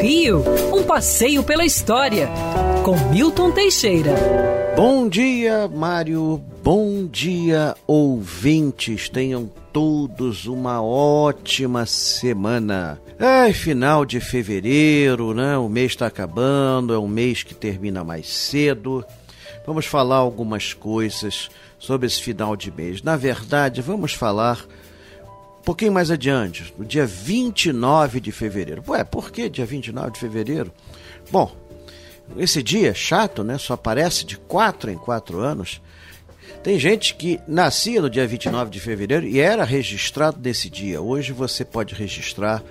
Rio, 0.00 0.44
um 0.72 0.82
passeio 0.82 1.42
pela 1.42 1.64
história, 1.64 2.28
com 2.84 2.96
Milton 3.10 3.50
Teixeira. 3.50 4.14
Bom 4.76 5.08
dia, 5.08 5.66
Mário. 5.68 6.42
Bom 6.62 7.06
dia, 7.06 7.74
ouvintes. 7.86 9.08
Tenham 9.08 9.50
todos 9.72 10.46
uma 10.46 10.82
ótima 10.82 11.86
semana. 11.86 13.00
É 13.18 13.52
final 13.52 14.04
de 14.04 14.20
fevereiro, 14.20 15.32
né? 15.32 15.56
O 15.56 15.68
mês 15.68 15.92
está 15.92 16.06
acabando, 16.06 16.92
é 16.92 16.98
um 16.98 17.08
mês 17.08 17.42
que 17.42 17.54
termina 17.54 18.04
mais 18.04 18.28
cedo. 18.28 19.04
Vamos 19.66 19.86
falar 19.86 20.16
algumas 20.16 20.74
coisas 20.74 21.48
sobre 21.78 22.06
esse 22.06 22.22
final 22.22 22.54
de 22.54 22.70
mês. 22.70 23.02
Na 23.02 23.16
verdade, 23.16 23.80
vamos 23.80 24.12
falar 24.12 24.64
pouquinho 25.66 25.90
mais 25.90 26.12
adiante, 26.12 26.72
no 26.78 26.84
dia 26.84 27.04
29 27.04 28.20
de 28.20 28.30
fevereiro. 28.30 28.84
Ué, 28.86 29.02
por 29.02 29.32
que 29.32 29.48
dia 29.48 29.66
29 29.66 30.12
de 30.12 30.20
fevereiro? 30.20 30.72
Bom, 31.28 31.50
esse 32.36 32.62
dia 32.62 32.90
é 32.90 32.94
chato, 32.94 33.42
né? 33.42 33.58
Só 33.58 33.74
aparece 33.74 34.24
de 34.24 34.36
quatro 34.36 34.92
em 34.92 34.96
quatro 34.96 35.40
anos. 35.40 35.82
Tem 36.62 36.78
gente 36.78 37.16
que 37.16 37.40
nascia 37.48 38.00
no 38.00 38.08
dia 38.08 38.24
29 38.28 38.70
de 38.70 38.78
fevereiro 38.78 39.26
e 39.26 39.40
era 39.40 39.64
registrado 39.64 40.38
nesse 40.40 40.70
dia. 40.70 41.02
Hoje 41.02 41.32
você 41.32 41.64
pode 41.64 41.96
registrar 41.96 42.62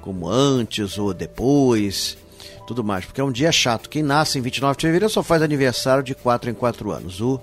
como 0.00 0.28
antes 0.28 0.98
ou 0.98 1.14
depois, 1.14 2.18
tudo 2.66 2.82
mais, 2.82 3.04
porque 3.04 3.20
é 3.20 3.24
um 3.24 3.30
dia 3.30 3.52
chato. 3.52 3.88
Quem 3.88 4.02
nasce 4.02 4.36
em 4.36 4.42
29 4.42 4.76
de 4.78 4.82
fevereiro 4.82 5.12
só 5.12 5.22
faz 5.22 5.42
aniversário 5.42 6.02
de 6.02 6.12
quatro 6.12 6.50
em 6.50 6.54
quatro 6.54 6.90
anos. 6.90 7.20
O, 7.20 7.40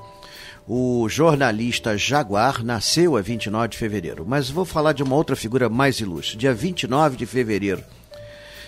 o 0.71 1.09
jornalista 1.09 1.97
Jaguar 1.97 2.63
nasceu 2.63 3.17
a 3.17 3.21
29 3.21 3.69
de 3.69 3.77
fevereiro, 3.79 4.23
mas 4.27 4.51
vou 4.51 4.63
falar 4.63 4.93
de 4.93 5.01
uma 5.01 5.15
outra 5.15 5.35
figura 5.35 5.67
mais 5.67 5.99
ilustre. 5.99 6.37
Dia 6.37 6.53
29 6.53 7.17
de 7.17 7.25
fevereiro 7.25 7.83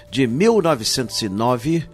de 0.10 0.26
1909 0.26 1.88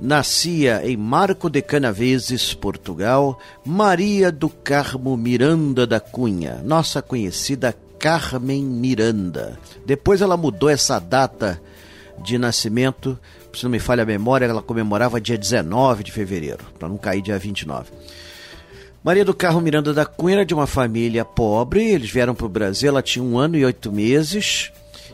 nascia 0.00 0.88
em 0.88 0.96
Marco 0.96 1.50
de 1.50 1.60
Canaveses, 1.60 2.54
Portugal, 2.54 3.40
Maria 3.64 4.30
do 4.30 4.48
Carmo 4.48 5.16
Miranda 5.16 5.84
da 5.84 5.98
Cunha, 5.98 6.62
nossa 6.64 7.02
conhecida 7.02 7.74
Carmen 7.98 8.62
Miranda. 8.62 9.58
Depois 9.84 10.20
ela 10.20 10.36
mudou 10.36 10.68
essa 10.68 11.00
data 11.00 11.60
de 12.22 12.38
nascimento, 12.38 13.18
se 13.52 13.64
não 13.64 13.70
me 13.70 13.80
falha 13.80 14.04
a 14.04 14.06
memória, 14.06 14.46
ela 14.46 14.62
comemorava 14.62 15.20
dia 15.20 15.36
19 15.36 16.04
de 16.04 16.12
fevereiro, 16.12 16.64
para 16.78 16.88
não 16.88 16.96
cair 16.96 17.20
dia 17.20 17.36
29. 17.36 17.90
Maria 19.02 19.24
do 19.24 19.32
Carmo 19.32 19.62
Miranda 19.62 19.94
da 19.94 20.04
Cunha 20.04 20.36
era 20.36 20.44
de 20.44 20.52
uma 20.52 20.66
família 20.66 21.24
pobre, 21.24 21.82
eles 21.82 22.10
vieram 22.10 22.34
para 22.34 22.44
o 22.44 22.50
Brasil, 22.50 22.90
ela 22.90 23.00
tinha 23.00 23.24
um 23.24 23.38
ano 23.38 23.56
e 23.56 23.64
oito 23.64 23.90
meses, 23.90 24.70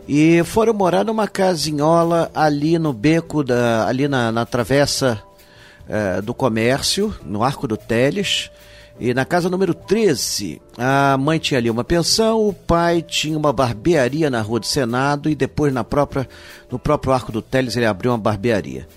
e 0.09 0.43
foram 0.43 0.75
morar 0.75 1.05
numa 1.05 1.29
casinhola 1.29 2.29
ali 2.35 2.81
no 2.81 2.93
beco, 2.93 3.45
da, 3.45 3.87
ali 3.87 4.09
na, 4.09 4.33
na 4.33 4.45
travessa 4.45 5.23
é, 5.89 6.21
do 6.21 6.35
comércio, 6.35 7.15
no 7.25 7.45
Arco 7.45 7.69
do 7.69 7.77
Teles. 7.77 8.51
E 8.99 9.13
na 9.13 9.25
casa 9.27 9.51
número 9.51 9.75
13, 9.75 10.61
a 10.79 11.17
mãe 11.19 11.39
tinha 11.39 11.59
ali 11.59 11.71
uma 11.71 11.85
pensão, 11.85 12.49
o 12.49 12.53
pai 12.53 13.03
tinha 13.03 13.37
uma 13.37 13.53
barbearia 13.53 14.31
na 14.31 14.41
Rua 14.41 14.59
do 14.59 14.67
Senado 14.67 15.29
e 15.29 15.35
depois 15.35 15.73
na 15.73 15.85
própria, 15.85 16.27
no 16.71 16.79
próprio 16.79 17.13
Arco 17.13 17.31
do 17.31 17.43
Teles 17.43 17.77
ele 17.77 17.85
abriu 17.85 18.11
uma 18.11 18.19
barbearia. 18.19 18.89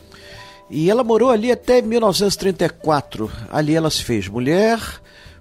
E 0.69 0.89
ela 0.89 1.03
morou 1.03 1.31
ali 1.31 1.51
até 1.51 1.81
1934. 1.81 3.31
Ali 3.49 3.75
ela 3.75 3.89
se 3.89 4.03
fez 4.03 4.27
mulher, 4.27 4.79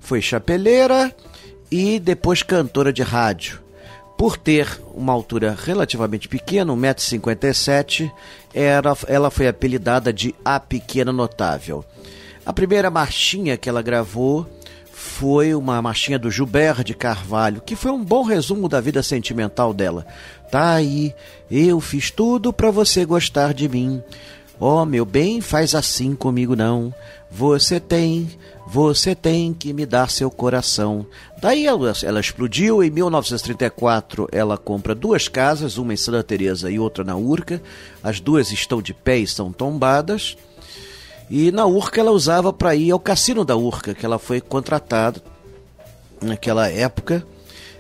foi 0.01 0.23
chapeleira 0.23 1.15
e 1.71 1.99
depois 1.99 2.43
cantora 2.43 2.93
de 2.93 3.03
rádio. 3.03 3.61
Por 4.17 4.37
ter 4.37 4.81
uma 4.95 5.13
altura 5.13 5.57
relativamente 5.57 6.27
pequena, 6.29 6.73
1,57m, 6.73 8.11
ela 9.07 9.31
foi 9.31 9.47
apelidada 9.47 10.13
de 10.13 10.35
A 10.45 10.59
Pequena 10.59 11.13
Notável. 11.13 11.85
A 12.45 12.53
primeira 12.53 12.91
marchinha 12.91 13.57
que 13.57 13.69
ela 13.69 13.83
gravou 13.83 14.45
foi 14.91 15.55
uma 15.55 15.81
marchinha 15.81 16.19
do 16.19 16.31
Gilberto 16.31 16.83
de 16.83 16.95
Carvalho, 16.95 17.63
que 17.65 17.77
foi 17.77 17.93
um 17.93 18.03
bom 18.03 18.25
resumo 18.25 18.69
da 18.69 18.81
vida 18.81 19.03
sentimental 19.03 19.73
dela. 19.73 20.05
Tá 20.51 20.73
aí, 20.73 21.15
eu 21.49 21.79
fiz 21.81 22.11
tudo 22.11 22.53
para 22.53 22.71
você 22.71 23.05
gostar 23.05 23.55
de 23.55 23.69
mim. 23.69 24.03
Oh, 24.61 24.85
meu 24.85 25.05
bem, 25.05 25.41
faz 25.41 25.75
assim 25.75 26.17
comigo 26.17 26.57
não. 26.57 26.93
Você 27.31 27.79
tem, 27.79 28.29
você 28.67 29.15
tem 29.15 29.55
que 29.55 29.73
me 29.73 29.87
dar 29.87 30.11
seu 30.11 30.31
coração. 30.31 31.07
Daí 31.41 31.67
ela, 31.67 31.93
ela, 32.03 32.19
explodiu. 32.19 32.83
Em 32.83 32.91
1934, 32.91 34.29
ela 34.33 34.59
compra 34.59 34.97
duas 34.97 35.29
casas, 35.29 35.79
uma 35.79 35.95
em 35.95 35.97
Santa 35.97 36.25
Teresa 36.25 36.71
e 36.71 36.79
outra 36.79 37.05
na 37.05 37.15
Urca. 37.15 37.63
As 38.03 38.19
duas 38.19 38.51
estão 38.51 38.83
de 38.83 38.93
pé 38.93 39.19
e 39.19 39.27
são 39.27 39.53
tombadas. 39.53 40.37
E 41.31 41.53
na 41.53 41.65
Urca 41.67 42.01
ela 42.01 42.11
usava 42.11 42.53
para 42.53 42.75
ir 42.75 42.91
ao 42.91 42.99
cassino 42.99 43.45
da 43.45 43.57
Urca, 43.57 43.95
que 43.95 44.05
ela 44.05 44.19
foi 44.19 44.41
contratada 44.41 45.23
naquela 46.21 46.69
época 46.69 47.25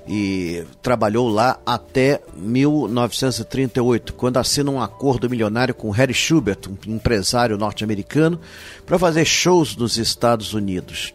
e 0.08 0.64
trabalhou 0.80 1.28
lá 1.28 1.60
até 1.66 2.22
1938, 2.34 4.14
quando 4.14 4.38
assina 4.38 4.70
um 4.70 4.80
acordo 4.80 5.28
milionário 5.28 5.74
com 5.74 5.90
Harry 5.90 6.14
Schubert, 6.14 6.60
um 6.66 6.94
empresário 6.94 7.58
norte-americano, 7.58 8.40
para 8.86 8.98
fazer 8.98 9.26
shows 9.26 9.76
nos 9.76 9.98
Estados 9.98 10.54
Unidos. 10.54 11.12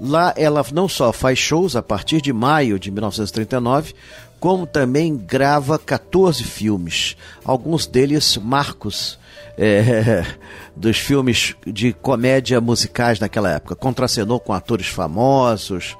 Lá 0.00 0.32
ela 0.34 0.64
não 0.72 0.88
só 0.88 1.12
faz 1.12 1.38
shows 1.38 1.76
a 1.76 1.82
partir 1.82 2.22
de 2.22 2.32
maio 2.32 2.78
de 2.78 2.90
1939, 2.90 3.94
como 4.40 4.66
também 4.66 5.14
grava 5.14 5.78
14 5.78 6.42
filmes, 6.42 7.16
alguns 7.44 7.86
deles 7.86 8.38
marcos 8.38 9.18
é, 9.58 10.24
dos 10.74 10.96
filmes 10.96 11.54
de 11.66 11.92
comédia 11.92 12.62
musicais 12.62 13.20
naquela 13.20 13.52
época. 13.52 13.76
Contracenou 13.76 14.40
com 14.40 14.54
atores 14.54 14.88
famosos, 14.88 15.96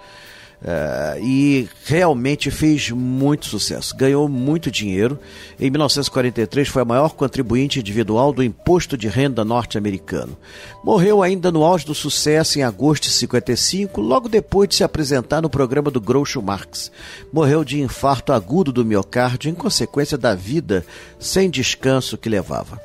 Uh, 0.63 1.19
e 1.21 1.69
realmente 1.85 2.49
fez 2.49 2.89
muito 2.91 3.47
sucesso, 3.47 3.97
ganhou 3.97 4.29
muito 4.29 4.71
dinheiro. 4.71 5.19
Em 5.59 5.69
1943 5.69 6.69
foi 6.69 6.83
a 6.83 6.85
maior 6.85 7.15
contribuinte 7.15 7.81
individual 7.81 8.33
do 8.33 8.45
imposto 8.45 8.97
de 8.97 9.09
renda 9.09 9.45
norte-americano. 9.45 10.39
Morreu 10.85 11.21
ainda 11.21 11.51
no 11.51 11.65
auge 11.65 11.85
do 11.85 11.97
sucesso 11.97 12.61
em 12.61 12.63
agosto 12.63 13.05
de 13.05 13.11
55, 13.11 14.01
logo 14.01 14.29
depois 14.29 14.69
de 14.69 14.77
se 14.77 14.85
apresentar 14.85 15.43
no 15.43 15.51
programa 15.51 15.91
do 15.91 16.01
Groucho 16.01 16.41
Marx. 16.41 16.93
Morreu 17.33 17.65
de 17.65 17.81
infarto 17.81 18.33
agudo 18.33 18.71
do 18.71 18.85
miocárdio 18.85 19.51
em 19.51 19.55
consequência 19.55 20.17
da 20.17 20.33
vida 20.33 20.87
sem 21.19 21.51
descanso 21.51 22.17
que 22.17 22.29
levava. 22.29 22.81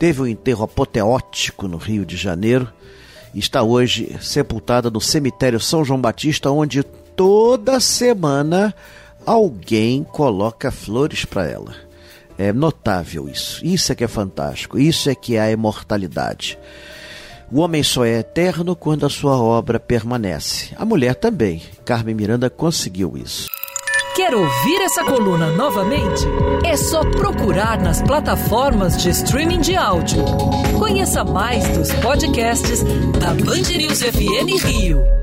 Teve 0.00 0.20
um 0.20 0.26
enterro 0.26 0.64
apoteótico 0.64 1.68
no 1.68 1.76
Rio 1.76 2.04
de 2.04 2.16
Janeiro 2.16 2.68
está 3.32 3.62
hoje 3.62 4.16
sepultada 4.20 4.90
no 4.90 5.00
cemitério 5.00 5.60
São 5.60 5.84
João 5.84 6.00
Batista, 6.00 6.50
onde 6.50 6.84
toda 7.20 7.80
semana 7.80 8.74
alguém 9.26 10.02
coloca 10.02 10.70
flores 10.70 11.26
para 11.26 11.46
ela. 11.46 11.74
É 12.38 12.50
notável 12.50 13.28
isso. 13.28 13.62
Isso 13.62 13.92
é 13.92 13.94
que 13.94 14.02
é 14.02 14.08
fantástico. 14.08 14.78
Isso 14.78 15.10
é 15.10 15.14
que 15.14 15.36
é 15.36 15.40
a 15.40 15.50
imortalidade. 15.50 16.58
O 17.52 17.60
homem 17.60 17.82
só 17.82 18.06
é 18.06 18.20
eterno 18.20 18.74
quando 18.74 19.04
a 19.04 19.10
sua 19.10 19.36
obra 19.36 19.78
permanece. 19.78 20.70
A 20.78 20.86
mulher 20.86 21.14
também. 21.14 21.60
Carmen 21.84 22.14
Miranda 22.14 22.48
conseguiu 22.48 23.18
isso. 23.18 23.48
Quer 24.16 24.34
ouvir 24.34 24.80
essa 24.80 25.04
coluna 25.04 25.50
novamente? 25.50 26.24
É 26.64 26.74
só 26.74 27.02
procurar 27.02 27.78
nas 27.82 28.00
plataformas 28.00 28.96
de 28.96 29.10
streaming 29.10 29.60
de 29.60 29.76
áudio. 29.76 30.24
Conheça 30.78 31.22
mais 31.22 31.68
dos 31.76 31.92
podcasts 31.96 32.82
da 33.20 33.34
Band 33.34 33.76
News 33.76 34.00
FM 34.00 34.64
Rio. 34.64 35.19